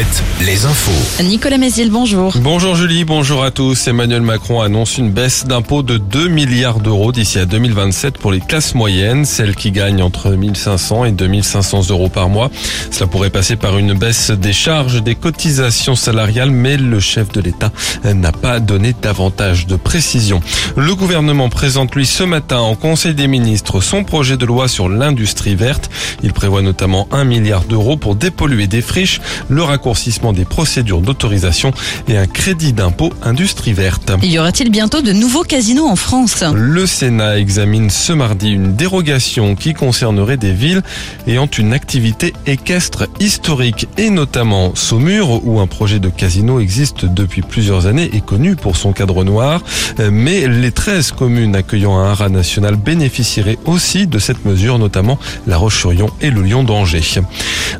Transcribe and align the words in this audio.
Alouette, 0.00 0.22
les 0.46 0.64
infos. 0.64 1.22
Nicolas 1.22 1.58
Mézil, 1.58 1.90
bonjour. 1.90 2.32
Bonjour 2.38 2.74
Julie, 2.74 3.04
bonjour 3.04 3.44
à 3.44 3.50
tous. 3.50 3.86
Emmanuel 3.86 4.22
Macron 4.22 4.62
annonce 4.62 4.96
une 4.96 5.10
baisse 5.10 5.44
d'impôts 5.44 5.82
de 5.82 5.98
2 5.98 6.28
milliards 6.28 6.80
d'euros 6.80 7.12
d'ici 7.12 7.38
à 7.38 7.44
2027 7.44 8.16
pour 8.16 8.32
les 8.32 8.40
classes 8.40 8.74
moyennes, 8.74 9.26
celles 9.26 9.54
qui 9.54 9.72
gagnent 9.72 10.02
entre 10.02 10.30
1500 10.30 11.04
et 11.04 11.12
2500 11.12 11.90
euros 11.90 12.08
par 12.08 12.30
mois. 12.30 12.50
Cela 12.90 13.08
pourrait 13.08 13.30
passer 13.30 13.56
par 13.56 13.76
une 13.76 13.92
baisse 13.92 14.30
des 14.30 14.54
charges 14.54 15.02
des 15.02 15.14
cotisations 15.16 15.96
salariales, 15.96 16.50
mais 16.50 16.78
le 16.78 17.00
chef 17.00 17.30
de 17.32 17.42
l'État 17.42 17.70
n'a 18.04 18.32
pas 18.32 18.58
donné 18.58 18.94
davantage 19.02 19.66
de 19.66 19.76
précision. 19.76 20.40
Le 20.76 20.94
gouvernement 20.94 21.50
présente 21.50 21.94
lui 21.94 22.06
ce 22.06 22.22
matin 22.22 22.60
en 22.60 22.74
Conseil 22.74 23.14
des 23.14 23.28
ministres 23.28 23.82
son 23.82 24.04
projet 24.04 24.38
de 24.38 24.46
loi 24.46 24.66
sur 24.66 24.88
l'industrie 24.88 25.56
verte. 25.56 25.90
Il 26.22 26.32
prévoit 26.32 26.62
notamment 26.62 27.06
1 27.12 27.24
milliard 27.24 27.64
d'euros 27.64 27.98
pour 27.98 28.14
dépolluer 28.14 28.66
des 28.66 28.80
friches, 28.80 29.20
le 29.48 29.62
raccourcissement 29.90 30.32
des 30.32 30.44
procédures 30.44 31.00
d'autorisation 31.00 31.72
et 32.06 32.16
un 32.16 32.28
crédit 32.28 32.72
d'impôt 32.72 33.12
industrie 33.24 33.72
verte. 33.72 34.12
Y 34.22 34.38
aura-t-il 34.38 34.70
bientôt 34.70 35.02
de 35.02 35.12
nouveaux 35.12 35.42
casinos 35.42 35.88
en 35.88 35.96
France? 35.96 36.44
Le 36.54 36.86
Sénat 36.86 37.40
examine 37.40 37.90
ce 37.90 38.12
mardi 38.12 38.50
une 38.50 38.76
dérogation 38.76 39.56
qui 39.56 39.74
concernerait 39.74 40.36
des 40.36 40.52
villes 40.52 40.82
ayant 41.26 41.48
une 41.58 41.72
activité 41.72 42.34
équestre 42.46 43.08
historique 43.18 43.88
et 43.98 44.10
notamment 44.10 44.76
Saumur 44.76 45.44
où 45.44 45.58
un 45.58 45.66
projet 45.66 45.98
de 45.98 46.08
casino 46.08 46.60
existe 46.60 47.04
depuis 47.04 47.42
plusieurs 47.42 47.86
années 47.86 48.10
et 48.12 48.20
connu 48.20 48.54
pour 48.54 48.76
son 48.76 48.92
cadre 48.92 49.24
noir. 49.24 49.60
Mais 49.98 50.46
les 50.46 50.70
13 50.70 51.10
communes 51.10 51.56
accueillant 51.56 51.98
un 51.98 52.12
haras 52.12 52.28
national 52.28 52.76
bénéficieraient 52.76 53.58
aussi 53.64 54.06
de 54.06 54.20
cette 54.20 54.44
mesure, 54.44 54.78
notamment 54.78 55.18
La 55.48 55.56
Roche-sur-Yon 55.56 56.10
et 56.20 56.30
le 56.30 56.42
Lion 56.42 56.62
d'Angers. 56.62 57.00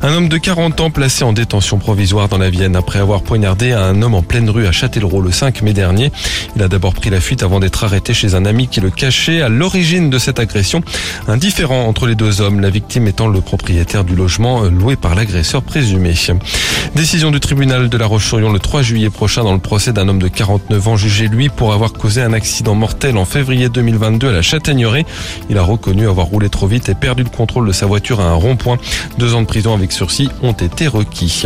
Un 0.01 0.13
homme 0.13 0.27
de 0.27 0.37
40 0.37 0.81
ans 0.81 0.89
placé 0.89 1.23
en 1.23 1.31
détention 1.31 1.77
provisoire 1.77 2.00
dans 2.09 2.37
la 2.39 2.49
Vienne 2.49 2.75
après 2.75 2.97
avoir 2.97 3.21
poignardé 3.21 3.73
un 3.73 4.01
homme 4.01 4.15
en 4.15 4.23
pleine 4.23 4.49
rue 4.49 4.65
à 4.65 4.71
Châtellerault 4.71 5.21
le 5.21 5.31
5 5.31 5.61
mai 5.61 5.73
dernier. 5.73 6.11
Il 6.55 6.63
a 6.63 6.67
d'abord 6.67 6.95
pris 6.95 7.11
la 7.11 7.21
fuite 7.21 7.43
avant 7.43 7.59
d'être 7.59 7.83
arrêté 7.83 8.15
chez 8.15 8.33
un 8.33 8.45
ami 8.45 8.67
qui 8.67 8.81
le 8.81 8.89
cachait. 8.89 9.41
À 9.41 9.49
l'origine 9.49 10.09
de 10.09 10.17
cette 10.17 10.39
agression, 10.39 10.81
un 11.27 11.37
différend 11.37 11.87
entre 11.87 12.07
les 12.07 12.15
deux 12.15 12.41
hommes, 12.41 12.59
la 12.59 12.71
victime 12.71 13.07
étant 13.07 13.27
le 13.27 13.39
propriétaire 13.39 14.03
du 14.03 14.15
logement 14.15 14.63
loué 14.63 14.95
par 14.95 15.13
l'agresseur 15.13 15.61
présumé. 15.61 16.15
Décision 16.95 17.29
du 17.29 17.39
tribunal 17.39 17.87
de 17.87 17.97
la 17.97 18.07
Roche-sur-Yon 18.07 18.51
le 18.51 18.59
3 18.59 18.81
juillet 18.81 19.11
prochain 19.11 19.43
dans 19.43 19.53
le 19.53 19.59
procès 19.59 19.93
d'un 19.93 20.07
homme 20.09 20.21
de 20.21 20.27
49 20.27 20.87
ans 20.87 20.97
jugé 20.97 21.27
lui 21.27 21.49
pour 21.49 21.71
avoir 21.71 21.93
causé 21.93 22.23
un 22.23 22.33
accident 22.33 22.73
mortel 22.73 23.17
en 23.17 23.25
février 23.25 23.69
2022 23.69 24.29
à 24.29 24.31
la 24.31 24.41
Châtaigneraie. 24.41 25.05
Il 25.51 25.57
a 25.59 25.61
reconnu 25.61 26.07
avoir 26.07 26.25
roulé 26.25 26.49
trop 26.49 26.67
vite 26.67 26.89
et 26.89 26.95
perdu 26.95 27.23
le 27.23 27.29
contrôle 27.29 27.67
de 27.67 27.73
sa 27.73 27.85
voiture 27.85 28.19
à 28.21 28.25
un 28.25 28.33
rond-point. 28.33 28.77
Deux 29.19 29.35
ans 29.35 29.41
de 29.41 29.47
prison 29.47 29.75
avec 29.75 29.91
sursis 29.91 30.29
ont 30.41 30.53
été 30.53 30.87
requis. 30.87 31.45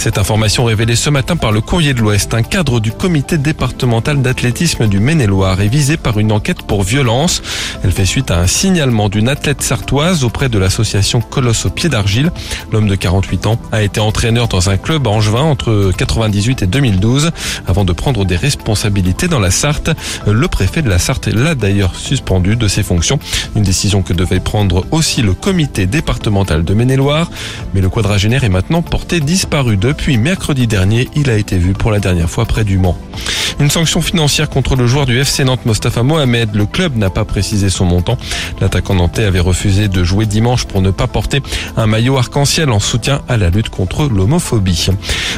Cette 0.00 0.16
information 0.16 0.64
révélée 0.64 0.96
ce 0.96 1.10
matin 1.10 1.36
par 1.36 1.52
le 1.52 1.60
Courrier 1.60 1.92
de 1.92 2.00
l'Ouest, 2.00 2.32
un 2.32 2.42
cadre 2.42 2.80
du 2.80 2.90
comité 2.90 3.36
départemental 3.36 4.22
d'athlétisme 4.22 4.86
du 4.86 4.98
Maine-et-Loire 4.98 5.60
est 5.60 5.68
visé 5.68 5.98
par 5.98 6.18
une 6.18 6.32
enquête 6.32 6.62
pour 6.62 6.84
violence. 6.84 7.42
Elle 7.84 7.92
fait 7.92 8.06
suite 8.06 8.30
à 8.30 8.38
un 8.38 8.46
signalement 8.46 9.10
d'une 9.10 9.28
athlète 9.28 9.60
sartoise 9.60 10.24
auprès 10.24 10.48
de 10.48 10.58
l'association 10.58 11.20
Colosse 11.20 11.66
au 11.66 11.70
pied 11.70 11.90
d'argile. 11.90 12.32
L'homme 12.72 12.88
de 12.88 12.94
48 12.94 13.46
ans 13.46 13.58
a 13.72 13.82
été 13.82 14.00
entraîneur 14.00 14.48
dans 14.48 14.70
un 14.70 14.78
club 14.78 15.06
angevin 15.06 15.42
entre 15.42 15.92
98 15.94 16.62
et 16.62 16.66
2012 16.66 17.30
avant 17.66 17.84
de 17.84 17.92
prendre 17.92 18.24
des 18.24 18.36
responsabilités 18.36 19.28
dans 19.28 19.38
la 19.38 19.50
Sarthe. 19.50 19.90
Le 20.26 20.48
préfet 20.48 20.80
de 20.80 20.88
la 20.88 20.98
Sarthe 20.98 21.26
l'a 21.26 21.54
d'ailleurs 21.54 21.94
suspendu 21.94 22.56
de 22.56 22.68
ses 22.68 22.82
fonctions. 22.82 23.18
Une 23.54 23.64
décision 23.64 24.00
que 24.00 24.14
devait 24.14 24.40
prendre 24.40 24.86
aussi 24.92 25.20
le 25.20 25.34
comité 25.34 25.84
départemental 25.84 26.64
de 26.64 26.72
Maine-et-Loire. 26.72 27.30
Mais 27.74 27.82
le 27.82 27.90
quadragénaire 27.90 28.44
est 28.44 28.48
maintenant 28.48 28.80
porté 28.80 29.20
disparu 29.20 29.49
depuis 29.50 30.16
mercredi 30.16 30.68
dernier. 30.68 31.08
Il 31.16 31.28
a 31.28 31.36
été 31.36 31.58
vu 31.58 31.72
pour 31.72 31.90
la 31.90 31.98
dernière 31.98 32.30
fois 32.30 32.44
près 32.44 32.62
du 32.62 32.78
Mans. 32.78 32.96
Une 33.58 33.68
sanction 33.68 34.00
financière 34.00 34.48
contre 34.48 34.74
le 34.74 34.86
joueur 34.86 35.04
du 35.04 35.18
FC 35.18 35.44
Nantes 35.44 35.66
Mostafa 35.66 36.02
Mohamed. 36.02 36.54
Le 36.54 36.64
club 36.64 36.96
n'a 36.96 37.10
pas 37.10 37.26
précisé 37.26 37.68
son 37.68 37.84
montant. 37.84 38.16
L'attaquant 38.60 38.94
nantais 38.94 39.24
avait 39.24 39.40
refusé 39.40 39.88
de 39.88 40.02
jouer 40.02 40.24
dimanche 40.24 40.64
pour 40.64 40.80
ne 40.80 40.90
pas 40.90 41.08
porter 41.08 41.42
un 41.76 41.86
maillot 41.86 42.16
arc-en-ciel 42.16 42.70
en 42.70 42.78
soutien 42.78 43.20
à 43.28 43.36
la 43.36 43.50
lutte 43.50 43.68
contre 43.68 44.04
l'homophobie. 44.04 44.86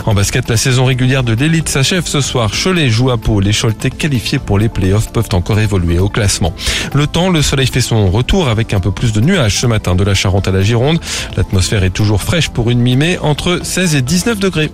En 0.06 0.14
basket, 0.14 0.48
la 0.48 0.56
saison 0.56 0.84
régulière 0.84 1.24
de 1.24 1.32
l'élite 1.32 1.68
s'achève 1.68 2.06
ce 2.06 2.20
soir. 2.20 2.52
Cholet 2.52 2.90
joue 2.90 3.10
à 3.10 3.16
Pau. 3.16 3.40
Les 3.40 3.52
Choletais 3.52 3.90
qualifiés 3.90 4.38
pour 4.38 4.58
les 4.58 4.68
playoffs 4.68 5.10
peuvent 5.10 5.30
encore 5.32 5.58
évoluer 5.58 5.98
au 5.98 6.08
classement. 6.08 6.54
Le 6.92 7.06
temps, 7.08 7.30
le 7.30 7.42
soleil 7.42 7.66
fait 7.66 7.80
son 7.80 8.08
retour 8.10 8.48
avec 8.48 8.72
un 8.74 8.80
peu 8.80 8.92
plus 8.92 9.12
de 9.12 9.20
nuages 9.20 9.58
ce 9.58 9.66
matin 9.66 9.96
de 9.96 10.04
la 10.04 10.14
Charente 10.14 10.46
à 10.46 10.52
la 10.52 10.62
Gironde. 10.62 11.00
L'atmosphère 11.36 11.82
est 11.82 11.90
toujours 11.90 12.22
fraîche 12.22 12.50
pour 12.50 12.70
une 12.70 12.78
mi-mai 12.78 13.18
entre 13.20 13.60
16 13.64 13.96
et 13.96 14.01
19 14.02 14.38
degrés. 14.38 14.70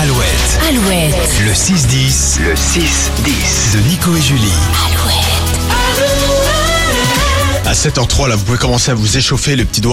Alouette, 0.00 0.28
Alouette. 0.68 1.14
le 1.44 1.52
6-10, 1.52 2.40
le 2.42 2.54
6-10 2.54 3.74
de 3.74 3.80
Nico 3.88 4.14
et 4.16 4.20
Julie. 4.20 4.52
Alouette. 4.86 5.42
À 7.66 7.72
7h03, 7.74 8.28
là, 8.28 8.36
vous 8.36 8.44
pouvez 8.44 8.58
commencer 8.58 8.90
à 8.90 8.94
vous 8.94 9.16
échauffer 9.16 9.56
les 9.56 9.64
petits 9.64 9.80
doigts. 9.80 9.90